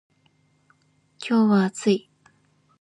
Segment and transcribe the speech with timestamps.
[1.19, 2.09] 今日は暑い。